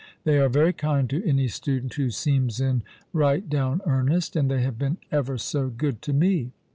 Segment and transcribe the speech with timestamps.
[0.23, 2.81] They are very kind to any student who seems in
[3.13, 6.53] rightdown earnest; and they have been ever so good to me.